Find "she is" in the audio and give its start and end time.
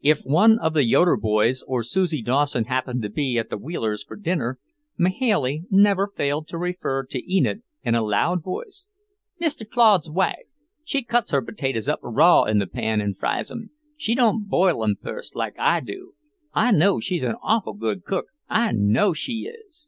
19.12-19.84